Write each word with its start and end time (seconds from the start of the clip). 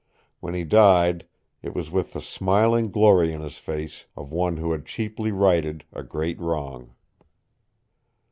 When 0.39 0.55
he 0.55 0.63
died, 0.63 1.27
it 1.61 1.75
was 1.75 1.91
with 1.91 2.13
the 2.13 2.23
smiling 2.23 2.89
glory 2.89 3.31
in 3.31 3.41
his 3.41 3.59
face 3.59 4.07
of 4.17 4.31
one 4.31 4.57
who 4.57 4.71
had 4.71 4.83
cheaply 4.87 5.31
righted 5.31 5.85
a 5.93 6.01
great 6.01 6.39
wrong. 6.39 6.95